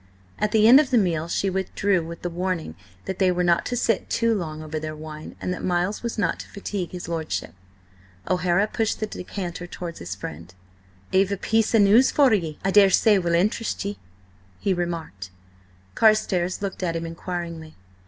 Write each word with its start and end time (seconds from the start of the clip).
At 0.39 0.51
the 0.51 0.67
end 0.67 0.79
of 0.79 0.89
the 0.89 0.97
meal 0.97 1.27
she 1.27 1.47
withdrew 1.47 2.03
with 2.03 2.23
the 2.23 2.29
warning 2.31 2.73
that 3.05 3.19
they 3.19 3.31
were 3.31 3.43
not 3.43 3.67
to 3.67 3.75
sit 3.75 4.09
too 4.09 4.33
long 4.33 4.63
over 4.63 4.79
their 4.79 4.95
wine, 4.95 5.35
and 5.39 5.53
that 5.53 5.63
Miles 5.63 6.01
was 6.01 6.17
not 6.17 6.39
to 6.39 6.49
fatigue 6.49 6.89
his 6.89 7.07
lordship. 7.07 7.53
O'Hara 8.27 8.65
pushed 8.65 8.99
the 8.99 9.05
decanter 9.05 9.67
towards 9.67 9.99
his 9.99 10.15
friend. 10.15 10.55
"I've 11.13 11.31
a 11.31 11.37
piece 11.37 11.75
of 11.75 11.83
news 11.83 12.11
I 12.17 12.71
daresay 12.73 13.19
will 13.19 13.35
interest 13.35 13.85
ye!" 13.85 13.99
he 14.59 14.73
remarked. 14.73 15.29
Carstares 15.93 16.63
looked 16.63 16.81
at 16.81 16.95
him 16.95 17.05
inquiringly. 17.05 17.75